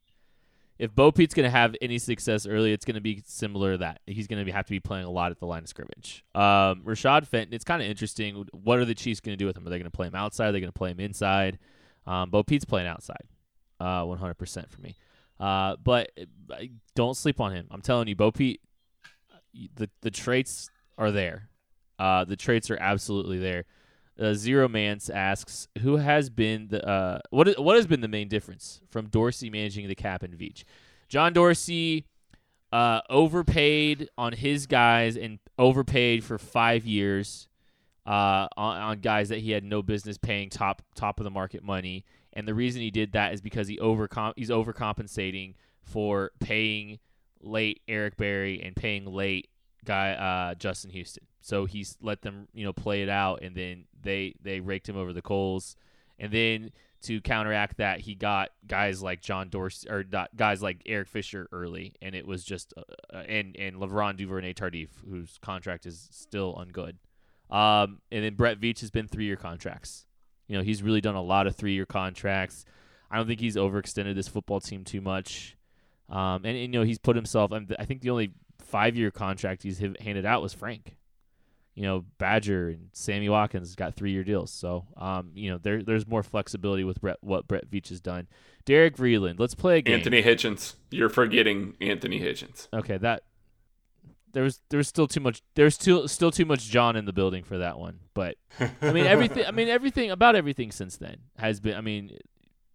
[0.81, 3.79] if Bo Pete's going to have any success early, it's going to be similar to
[3.79, 4.01] that.
[4.07, 6.25] He's going to have to be playing a lot at the line of scrimmage.
[6.35, 8.47] Um, Rashad Fenton, it's kind of interesting.
[8.53, 9.67] What are the Chiefs going to do with him?
[9.67, 10.49] Are they going to play him outside?
[10.49, 11.59] Are they going to play him inside?
[12.07, 13.25] Um, Bo Pete's playing outside,
[13.79, 14.97] uh, 100% for me.
[15.39, 16.57] Uh, but uh,
[16.95, 17.67] don't sleep on him.
[17.71, 18.63] I'm telling you, Bo Pete,
[19.75, 21.51] the the traits are there.
[21.99, 23.67] Uh, the traits are absolutely there.
[24.21, 28.09] Uh, Zero Mance asks, who has been the uh, what is, what has been the
[28.09, 30.65] main difference from Dorsey managing the cap and Veach?
[31.09, 32.05] John Dorsey
[32.73, 37.49] uh, overpaid on his guys and overpaid for five years
[38.07, 41.63] uh, on, on guys that he had no business paying top top of the market
[41.63, 42.05] money.
[42.33, 46.99] And the reason he did that is because he overcom- he's overcompensating for paying
[47.41, 49.49] late Eric Berry and paying late
[49.85, 51.25] guy uh, Justin Houston.
[51.41, 54.97] So he's let them you know play it out, and then they they raked him
[54.97, 55.77] over the coals,
[56.19, 56.71] and then
[57.03, 60.05] to counteract that, he got guys like John Dorsey or
[60.37, 62.83] guys like Eric Fisher early, and it was just uh,
[63.15, 66.97] uh and and Laurent Duvernay Tardif, whose contract is still ungood.
[67.51, 70.07] Um, and then Brett Veach has been three year contracts.
[70.47, 72.65] You know, he's really done a lot of three year contracts.
[73.11, 75.57] I don't think he's overextended this football team too much.
[76.09, 77.53] Um, and, and, you know, he's put himself.
[77.53, 80.97] I think the only five year contract he's handed out was Frank.
[81.75, 84.53] You know, Badger and Sammy Watkins got three year deals.
[84.53, 88.27] So, um, you know, there there's more flexibility with Brett, what Brett Veach has done.
[88.65, 89.95] Derek Vreeland, let's play a game.
[89.95, 90.75] Anthony Hitchens.
[90.91, 92.69] You're forgetting Anthony Hitchens.
[92.73, 93.23] Okay, that
[94.33, 97.13] there was there was still too much there's still still too much John in the
[97.13, 98.01] building for that one.
[98.15, 98.37] But
[98.83, 102.19] I mean everything I mean everything about everything since then has been I mean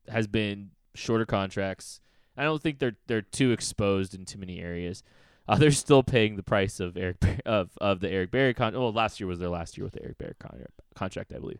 [0.07, 2.01] has been shorter contracts.
[2.37, 5.03] I don't think they're they're too exposed in too many areas.
[5.47, 8.81] Uh, they're still paying the price of Eric of of the Eric Berry contract.
[8.81, 11.59] Well, last year was their last year with the Eric Berry con- contract, I believe.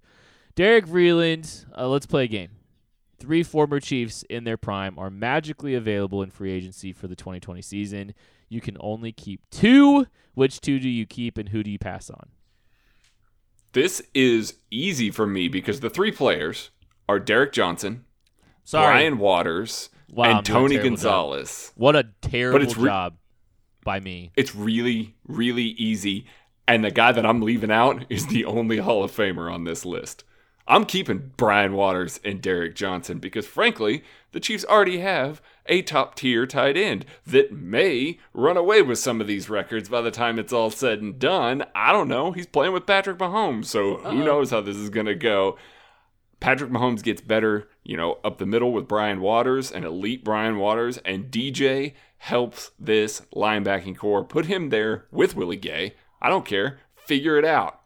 [0.56, 2.50] Derek Vreeland, uh, let's play a game.
[3.20, 7.62] Three former Chiefs in their prime are magically available in free agency for the 2020
[7.62, 8.16] season.
[8.50, 10.08] You can only keep two.
[10.34, 12.30] Which two do you keep and who do you pass on?
[13.74, 16.72] This is easy for me because the three players
[17.08, 18.06] are Derrick Johnson,
[18.64, 18.86] Sorry.
[18.86, 21.68] Brian Waters, wow, and Tony Gonzalez.
[21.68, 21.74] Job.
[21.76, 23.18] What a terrible re- job
[23.86, 24.32] by me.
[24.36, 26.26] It's really, really easy.
[26.68, 29.86] And the guy that I'm leaving out is the only Hall of Famer on this
[29.86, 30.26] list.
[30.68, 36.16] I'm keeping Brian Waters and Derrick Johnson because, frankly, the Chiefs already have a top
[36.16, 40.40] tier tight end that may run away with some of these records by the time
[40.40, 41.64] it's all said and done.
[41.76, 42.32] I don't know.
[42.32, 44.12] He's playing with Patrick Mahomes, so Uh-oh.
[44.12, 45.56] who knows how this is going to go.
[46.46, 50.60] Patrick Mahomes gets better, you know, up the middle with Brian Waters and elite Brian
[50.60, 54.24] Waters, and DJ helps this linebacking core.
[54.24, 55.96] Put him there with Willie Gay.
[56.22, 56.78] I don't care.
[56.94, 57.82] Figure it out.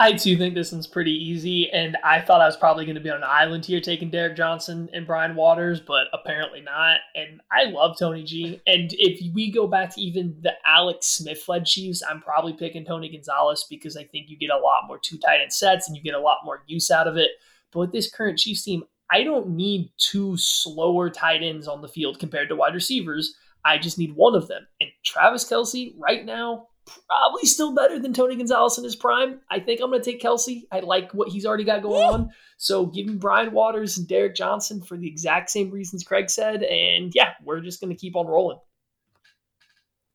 [0.00, 3.02] I too think this one's pretty easy, and I thought I was probably going to
[3.02, 7.00] be on an island here taking Derrick Johnson and Brian Waters, but apparently not.
[7.14, 8.62] And I love Tony G.
[8.66, 12.86] And if we go back to even the Alex Smith led Chiefs, I'm probably picking
[12.86, 15.94] Tony Gonzalez because I think you get a lot more two tight end sets and
[15.94, 17.32] you get a lot more use out of it.
[17.70, 21.88] But with this current Chiefs team, I don't need two slower tight ends on the
[21.88, 23.34] field compared to wide receivers.
[23.66, 24.66] I just need one of them.
[24.80, 26.68] And Travis Kelce, right now,
[27.08, 29.40] probably still better than Tony Gonzalez in his prime.
[29.50, 30.62] I think I'm going to take Kelce.
[30.70, 32.30] I like what he's already got going on.
[32.56, 36.62] So give me Brian Waters and Derrick Johnson for the exact same reasons Craig said.
[36.62, 38.58] And yeah, we're just going to keep on rolling.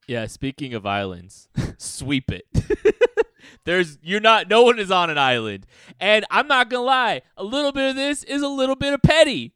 [0.07, 2.45] Yeah, speaking of islands, sweep it.
[3.65, 5.65] There's you're not no one is on an island.
[5.99, 8.93] And I'm not going to lie, a little bit of this is a little bit
[8.93, 9.53] of petty.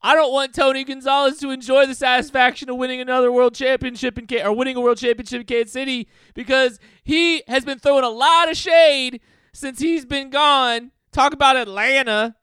[0.00, 4.26] I don't want Tony Gonzalez to enjoy the satisfaction of winning another world championship in
[4.26, 8.08] K- or winning a world championship in Kansas City because he has been throwing a
[8.08, 9.20] lot of shade
[9.52, 10.92] since he's been gone.
[11.10, 12.36] Talk about Atlanta.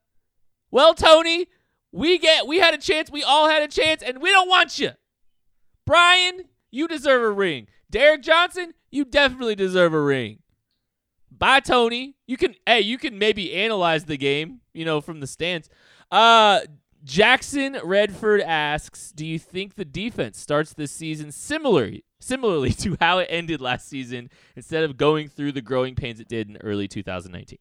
[0.70, 1.48] Well, Tony,
[1.92, 4.78] we get we had a chance, we all had a chance, and we don't want
[4.78, 4.92] you.
[5.86, 7.68] Brian, you deserve a ring.
[7.90, 10.40] Derrick Johnson, you definitely deserve a ring.
[11.32, 12.16] Bye, Tony.
[12.28, 15.70] You can hey, you can maybe analyze the game, you know, from the stands.
[16.12, 16.62] Uh
[17.06, 23.20] Jackson Redford asks, "Do you think the defense starts this season similarly similarly to how
[23.20, 26.88] it ended last season instead of going through the growing pains it did in early
[26.88, 27.60] 2019?"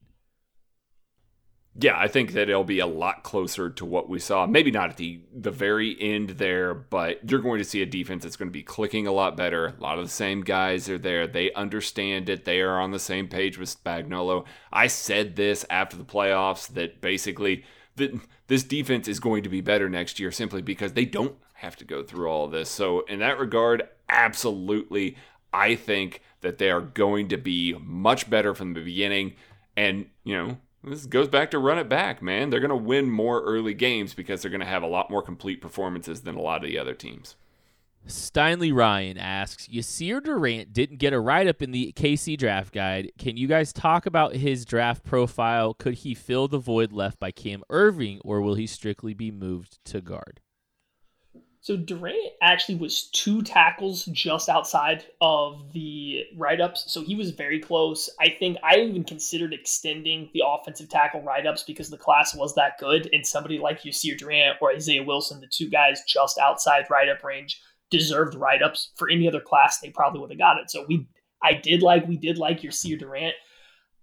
[1.76, 4.46] Yeah, I think that it'll be a lot closer to what we saw.
[4.46, 8.22] Maybe not at the the very end there, but you're going to see a defense
[8.22, 9.66] that's going to be clicking a lot better.
[9.66, 11.26] A lot of the same guys are there.
[11.26, 12.46] They understand it.
[12.46, 14.46] They are on the same page with Spagnuolo.
[14.72, 17.64] I said this after the playoffs that basically
[17.96, 21.76] that this defense is going to be better next year simply because they don't have
[21.76, 22.68] to go through all this.
[22.68, 25.16] So in that regard, absolutely.
[25.52, 29.34] I think that they are going to be much better from the beginning.
[29.76, 32.50] And, you know, this goes back to run it back, man.
[32.50, 35.22] They're going to win more early games because they're going to have a lot more
[35.22, 37.36] complete performances than a lot of the other teams.
[38.06, 43.12] Steinley Ryan asks, Yasir Durant didn't get a write up in the KC draft guide.
[43.18, 45.72] Can you guys talk about his draft profile?
[45.74, 49.82] Could he fill the void left by Cam Erving, or will he strictly be moved
[49.86, 50.40] to guard?
[51.64, 56.84] So Durant actually was two tackles just outside of the write ups.
[56.88, 58.10] So he was very close.
[58.20, 62.54] I think I even considered extending the offensive tackle write ups because the class was
[62.56, 63.08] that good.
[63.14, 67.24] And somebody like Yasir Durant or Isaiah Wilson, the two guys just outside write up
[67.24, 67.62] range,
[67.98, 68.90] deserved write ups.
[68.96, 70.70] For any other class, they probably would have got it.
[70.70, 71.06] So we
[71.42, 73.34] I did like we did like your Yasir Durant.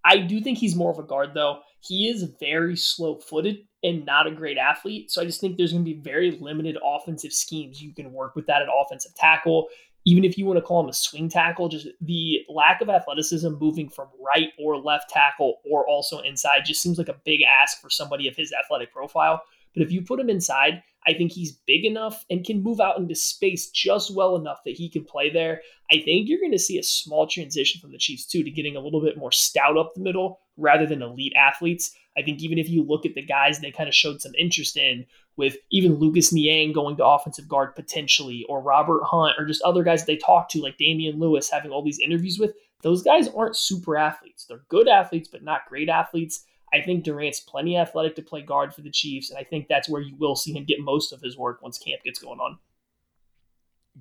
[0.04, 1.60] I do think he's more of a guard though.
[1.82, 5.12] He is very slow footed and not a great athlete.
[5.12, 8.36] So I just think there's going to be very limited offensive schemes you can work
[8.36, 9.68] with that at offensive tackle.
[10.06, 13.54] Even if you want to call him a swing tackle, just the lack of athleticism
[13.60, 17.80] moving from right or left tackle or also inside just seems like a big ask
[17.82, 19.44] for somebody of his athletic profile.
[19.74, 22.98] But if you put him inside, I think he's big enough and can move out
[22.98, 25.62] into space just well enough that he can play there.
[25.90, 28.76] I think you're going to see a small transition from the Chiefs, too, to getting
[28.76, 31.96] a little bit more stout up the middle rather than elite athletes.
[32.18, 34.78] I think even if you look at the guys they kind of showed some interest
[34.78, 35.06] in,
[35.38, 39.84] with even Lucas Niang going to offensive guard potentially, or Robert Hunt, or just other
[39.84, 42.54] guys they talked to, like Damien Lewis, having all these interviews with,
[42.84, 44.46] those guys aren't super athletes.
[44.46, 46.46] They're good athletes, but not great athletes.
[46.74, 49.90] I think Durant's plenty athletic to play guard for the Chiefs, and I think that's
[49.90, 52.60] where you will see him get most of his work once camp gets going on.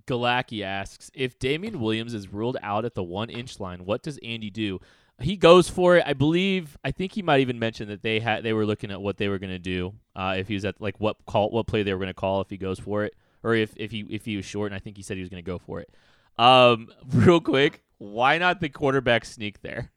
[0.07, 4.19] Galaki asks if Damien Williams is ruled out at the one inch line, what does
[4.23, 4.79] Andy do?
[5.21, 6.05] he goes for it.
[6.07, 6.77] I believe.
[6.83, 9.29] I think he might even mention that they had they were looking at what they
[9.29, 11.93] were going to do uh, if he was at like what call what play they
[11.93, 14.37] were going to call if he goes for it or if if he if he
[14.37, 14.73] was short.
[14.73, 15.95] And I think he said he was going to go for it.
[16.39, 19.93] Um, real quick, why not the quarterback sneak there?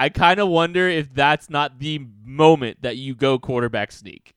[0.00, 4.32] I kind of wonder if that's not the moment that you go quarterback sneak.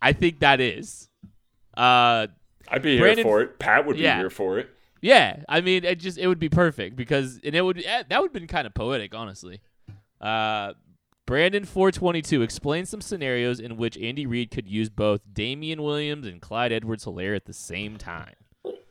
[0.00, 1.08] I think that is.
[1.76, 2.28] Uh,
[2.68, 3.58] I'd be Brandon, here for it.
[3.58, 4.18] Pat would be yeah.
[4.18, 4.70] here for it.
[5.00, 8.20] Yeah, I mean, it just it would be perfect because and it would eh, that
[8.20, 9.60] would have been kind of poetic, honestly.
[10.20, 10.74] Uh,
[11.26, 15.82] Brandon four twenty two explain some scenarios in which Andy Reid could use both Damien
[15.82, 18.34] Williams and Clyde Edwards Helaire at the same time.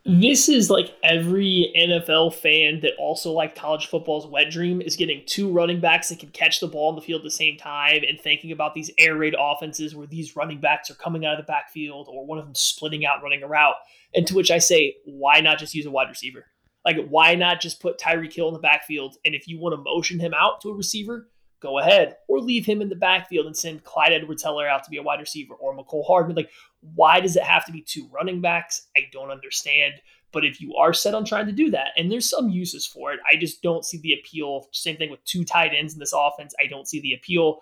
[0.10, 5.22] This is like every NFL fan that also like college football's wet dream is getting
[5.26, 8.03] two running backs that can catch the ball on the field at the same time
[8.08, 11.45] and thinking about these air raid offenses where these running backs are coming out of
[11.45, 13.76] the backfield or one of them splitting out running a route.
[14.16, 16.45] And to which I say, why not just use a wide receiver?
[16.86, 19.18] Like, why not just put Tyreek Hill in the backfield?
[19.26, 21.28] And if you want to motion him out to a receiver,
[21.60, 22.16] go ahead.
[22.30, 25.03] Or leave him in the backfield and send Clyde Edwards Helaire out to be a
[25.03, 26.38] wide receiver or Mecole Hardman.
[26.38, 26.49] Like,
[26.82, 28.88] why does it have to be two running backs?
[28.95, 29.95] I don't understand.
[30.32, 33.13] But if you are set on trying to do that, and there's some uses for
[33.13, 34.67] it, I just don't see the appeal.
[34.71, 36.53] Same thing with two tight ends in this offense.
[36.61, 37.61] I don't see the appeal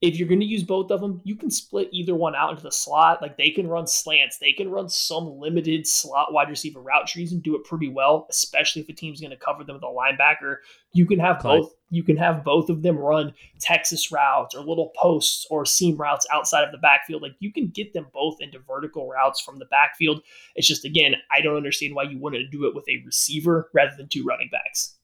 [0.00, 2.62] if you're going to use both of them, you can split either one out into
[2.62, 3.22] the slot.
[3.22, 7.32] Like they can run slants, they can run some limited slot wide receiver route trees
[7.32, 9.86] and do it pretty well, especially if a team's going to cover them with a
[9.86, 10.56] linebacker.
[10.92, 11.74] You can have both.
[11.90, 16.26] You can have both of them run Texas routes or little posts or seam routes
[16.32, 17.22] outside of the backfield.
[17.22, 20.22] Like you can get them both into vertical routes from the backfield.
[20.56, 23.92] It's just again, I don't understand why you wouldn't do it with a receiver rather
[23.96, 24.96] than two running backs.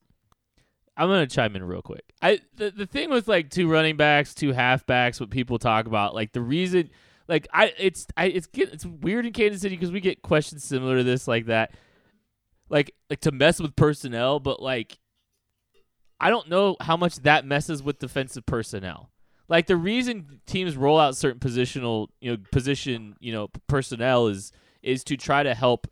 [1.00, 2.04] I'm gonna chime in real quick.
[2.20, 6.14] I the, the thing with like two running backs, two halfbacks, what people talk about,
[6.14, 6.90] like the reason,
[7.26, 10.98] like I, it's I, it's it's weird in Kansas City because we get questions similar
[10.98, 11.72] to this, like that,
[12.68, 14.98] like like to mess with personnel, but like
[16.20, 19.10] I don't know how much that messes with defensive personnel.
[19.48, 24.52] Like the reason teams roll out certain positional, you know, position, you know, personnel is
[24.82, 25.86] is to try to help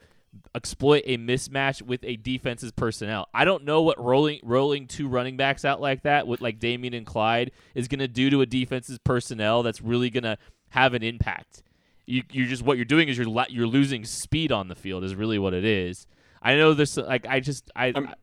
[0.54, 3.28] exploit a mismatch with a defense's personnel.
[3.34, 6.94] I don't know what rolling rolling two running backs out like that with like Damien
[6.94, 10.38] and Clyde is going to do to a defense's personnel that's really going to
[10.70, 11.62] have an impact.
[12.06, 15.04] You you're just what you're doing is you're la- you're losing speed on the field
[15.04, 16.06] is really what it is.
[16.42, 18.14] I know this like I just I, I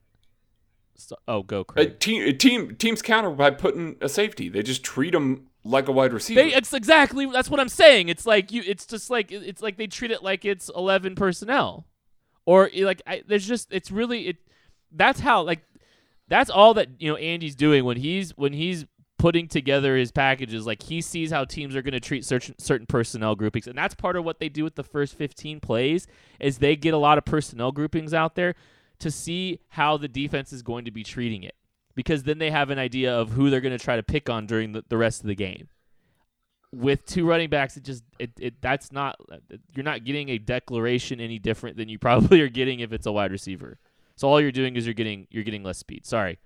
[1.28, 1.88] oh go Craig.
[1.88, 4.50] A team a team teams counter by putting a safety.
[4.50, 6.42] They just treat them like a wide receiver.
[6.42, 8.10] They, it's exactly that's what I'm saying.
[8.10, 8.64] It's like you.
[8.66, 11.86] It's just like it's like they treat it like it's 11 personnel
[12.46, 14.38] or eh, like I, there's just it's really it
[14.92, 15.62] that's how like
[16.28, 18.86] that's all that you know Andy's doing when he's when he's
[19.18, 20.66] putting together his packages.
[20.66, 23.96] Like he sees how teams are going to treat certain certain personnel groupings and that's
[23.96, 26.08] part of what they do with the first 15 plays
[26.40, 28.56] is they get a lot of personnel groupings out there
[29.00, 31.56] to see how the defense is going to be treating it
[31.96, 34.46] because then they have an idea of who they're going to try to pick on
[34.46, 35.68] during the, the rest of the game
[36.76, 39.20] with two running backs, it just it, it that's not
[39.74, 43.12] you're not getting a declaration any different than you probably are getting if it's a
[43.12, 43.80] wide receiver.
[44.16, 46.06] So all you're doing is you're getting you're getting less speed.
[46.06, 46.38] Sorry,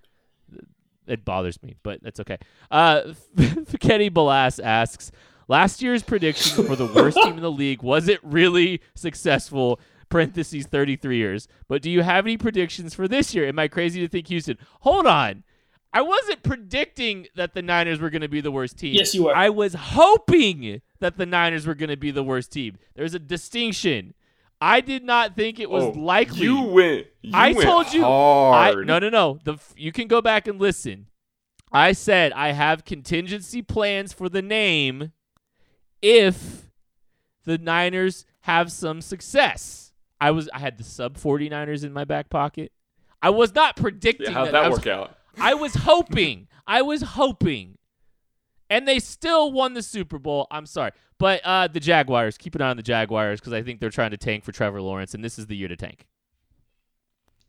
[1.08, 2.38] it bothers me, but that's okay.
[2.72, 3.14] Uh,
[3.80, 5.12] Kenny Balas asks,
[5.48, 9.80] last year's prediction for the worst team in the league was it really successful?
[10.10, 11.48] Parentheses 33 years.
[11.68, 13.48] But do you have any predictions for this year?
[13.48, 14.58] Am I crazy to think Houston?
[14.80, 15.44] Hold on.
[15.92, 18.94] I wasn't predicting that the Niners were going to be the worst team.
[18.94, 19.36] Yes, you were.
[19.36, 22.78] I was hoping that the Niners were going to be the worst team.
[22.96, 24.14] There's a distinction.
[24.62, 26.42] I did not think it was Oh, likely.
[26.42, 27.08] You went.
[27.22, 28.06] You I went told you.
[28.06, 29.40] I, no, no, no.
[29.44, 31.08] The you can go back and listen.
[31.72, 35.12] I said I have contingency plans for the name
[36.02, 36.70] if
[37.46, 39.94] the Niners have some success.
[40.22, 42.72] I was I had the sub 49ers in my back pocket.
[43.22, 44.52] I was not predicting Yeah, how'd that.
[44.54, 45.16] that I was, work out?
[45.42, 46.48] I was hoping.
[46.68, 47.78] I was hoping.
[48.70, 50.48] And they still won the Super Bowl.
[50.52, 50.92] I'm sorry.
[51.18, 54.12] But uh, the Jaguars, keep an eye on the Jaguars because I think they're trying
[54.12, 56.06] to tank for Trevor Lawrence, and this is the year to tank.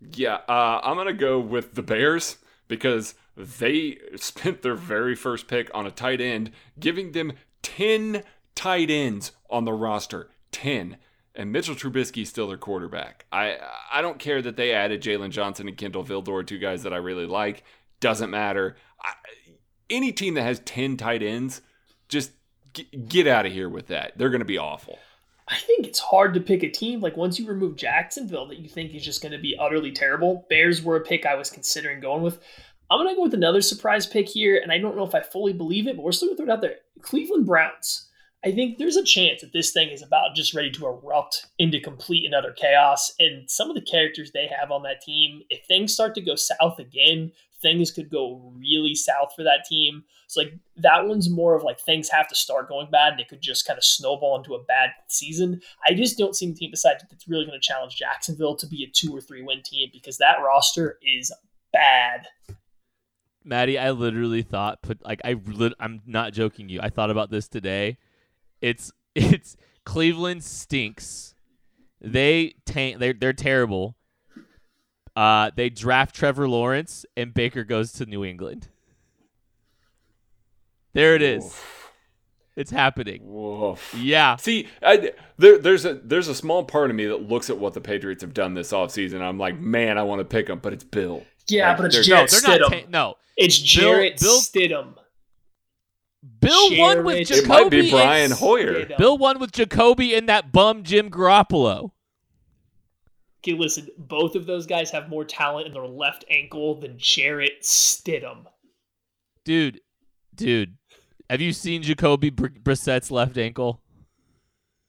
[0.00, 2.38] Yeah, uh, I'm gonna go with the Bears
[2.68, 8.22] because they spent their very first pick on a tight end, giving them ten
[8.54, 10.30] tight ends on the roster.
[10.50, 10.96] Ten.
[11.32, 13.24] And Mitchell Trubisky's still their quarterback.
[13.30, 13.58] I
[13.92, 16.96] I don't care that they added Jaylon Johnson and Kindle Vildor, two guys that I
[16.96, 17.62] really like.
[18.00, 18.76] Doesn't matter.
[19.02, 19.12] I,
[19.88, 21.60] any team that has ten tight ends,
[22.08, 22.32] just
[22.72, 24.16] g- get out of here with that.
[24.16, 24.98] They're going to be awful.
[25.48, 28.68] I think it's hard to pick a team like once you remove Jacksonville that you
[28.68, 30.46] think is just going to be utterly terrible.
[30.48, 32.38] Bears were a pick I was considering going with.
[32.88, 35.22] I'm going to go with another surprise pick here, and I don't know if I
[35.22, 36.76] fully believe it, but we're still going to throw it out there.
[37.02, 38.08] Cleveland Browns.
[38.44, 41.78] I think there's a chance that this thing is about just ready to erupt into
[41.78, 43.12] complete and utter chaos.
[43.18, 46.36] And some of the characters they have on that team, if things start to go
[46.36, 50.04] south again, things could go really south for that team.
[50.26, 53.28] So like that one's more of like things have to start going bad and it
[53.28, 55.60] could just kind of snowball into a bad season.
[55.86, 58.84] I just don't see a team besides that's really going to challenge Jacksonville to be
[58.84, 61.32] a two or three win team because that roster is
[61.72, 62.26] bad.
[63.44, 66.80] Maddie, I literally thought put like I lit, I'm not joking you.
[66.82, 67.98] I thought about this today.
[68.60, 71.34] It's it's Cleveland stinks.
[72.00, 73.96] They tank they're they're terrible.
[75.16, 78.68] Uh they draft Trevor Lawrence and Baker goes to New England.
[80.92, 81.56] There it is.
[82.56, 83.20] It's happening.
[83.24, 83.94] Woof.
[83.96, 84.36] Yeah.
[84.36, 87.74] See, I, there, there's a there's a small part of me that looks at what
[87.74, 89.20] the Patriots have done this offseason.
[89.22, 91.24] I'm like, man, I want to pick them, but it's Bill.
[91.48, 92.60] Yeah, Like, but it's they're- Jarrett no, they're Stidham.
[92.60, 93.14] not ta- no.
[93.36, 94.94] it's Jarrett Bill- Stidham.
[96.40, 98.74] Bill won with Jacoby It might be and- Brian Hoyer.
[98.84, 98.98] Stidham.
[98.98, 101.92] Bill won with Jacoby and that bum Jim Garoppolo.
[103.42, 107.62] Okay, listen, both of those guys have more talent in their left ankle than Jarrett
[107.62, 108.44] Stidham.
[109.44, 109.80] Dude,
[110.34, 110.76] dude,
[111.30, 113.80] have you seen Jacoby Br- Brissett's left ankle?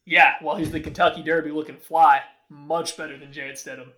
[0.06, 2.22] Yeah, well, he's the Kentucky Derby looking fly.
[2.50, 3.92] Much better than Jarrett Stidham.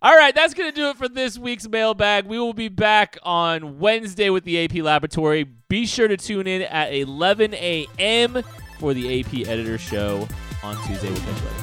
[0.00, 2.26] All right, that's going to do it for this week's mailbag.
[2.26, 5.44] We will be back on Wednesday with the AP Laboratory.
[5.44, 8.42] Be sure to tune in at 11 a.m.
[8.80, 10.26] for the AP Editor Show
[10.64, 11.08] on Tuesday.
[11.08, 11.61] We'll catch.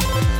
[0.00, 0.33] Thank you.